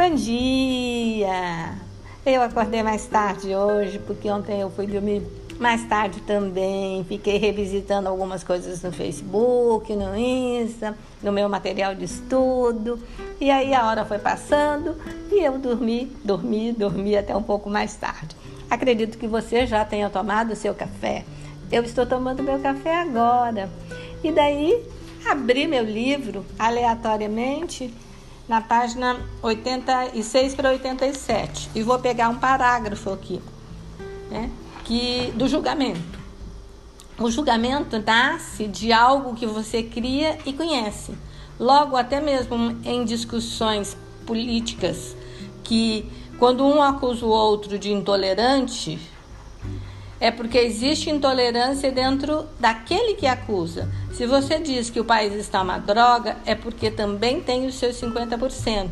[0.00, 1.74] Bom dia!
[2.24, 5.22] Eu acordei mais tarde hoje, porque ontem eu fui dormir
[5.58, 7.04] mais tarde também.
[7.04, 12.98] Fiquei revisitando algumas coisas no Facebook, no Insta, no meu material de estudo.
[13.38, 14.96] E aí a hora foi passando
[15.30, 18.34] e eu dormi, dormi, dormi até um pouco mais tarde.
[18.70, 21.26] Acredito que você já tenha tomado o seu café.
[21.70, 23.68] Eu estou tomando meu café agora.
[24.24, 24.82] E daí
[25.30, 27.92] abri meu livro aleatoriamente
[28.50, 33.40] na página 86 para 87 e vou pegar um parágrafo aqui,
[34.28, 34.50] né,
[34.84, 36.18] que do julgamento.
[37.16, 41.14] O julgamento nasce de algo que você cria e conhece.
[41.60, 45.14] Logo, até mesmo em discussões políticas,
[45.62, 48.98] que quando um acusa o outro de intolerante,
[50.20, 53.90] é porque existe intolerância dentro daquele que acusa.
[54.12, 57.96] Se você diz que o país está uma droga, é porque também tem os seus
[57.98, 58.90] 50%.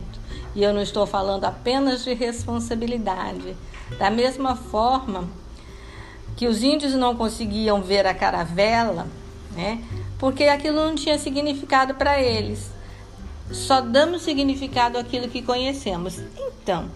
[0.55, 3.55] E eu não estou falando apenas de responsabilidade.
[3.98, 5.29] Da mesma forma
[6.35, 9.07] que os índios não conseguiam ver a caravela,
[9.55, 9.85] né?
[10.19, 12.70] Porque aquilo não tinha significado para eles.
[13.51, 16.19] Só damos significado àquilo que conhecemos.
[16.63, 16.89] Então,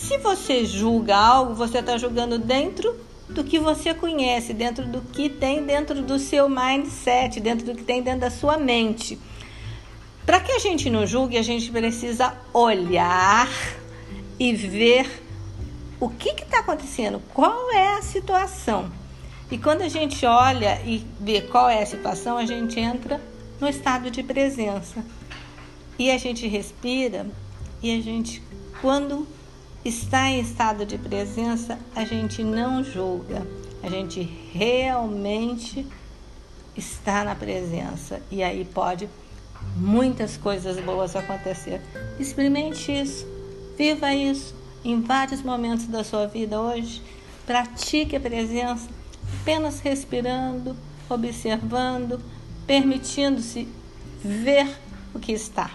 [0.00, 2.98] se você julga algo, você está julgando dentro
[3.28, 7.84] do que você conhece, dentro do que tem dentro do seu mindset, dentro do que
[7.84, 9.18] tem dentro da sua mente.
[10.24, 13.48] Para que a gente não julgue, a gente precisa olhar
[14.38, 15.22] e ver
[16.00, 18.90] o que está acontecendo, qual é a situação.
[19.50, 23.20] E quando a gente olha e vê qual é a situação, a gente entra
[23.60, 25.04] no estado de presença.
[25.98, 27.26] E a gente respira
[27.82, 28.42] e a gente,
[28.80, 29.26] quando
[29.84, 33.46] está em estado de presença, a gente não julga,
[33.82, 34.20] a gente
[34.52, 35.86] realmente
[36.76, 39.08] está na presença e aí pode
[39.76, 41.80] muitas coisas boas acontecer.
[42.18, 43.26] Experimente isso,
[43.76, 44.54] viva isso
[44.84, 47.02] em vários momentos da sua vida hoje.
[47.46, 48.88] Pratique a presença,
[49.40, 50.76] apenas respirando,
[51.08, 52.20] observando,
[52.66, 53.66] permitindo-se
[54.22, 54.68] ver
[55.14, 55.70] o que está.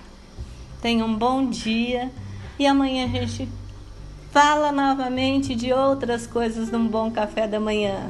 [0.82, 2.12] Tenha um bom dia
[2.58, 3.50] e amanhã a gente
[4.36, 8.10] fala novamente de outras coisas num bom café da manhã.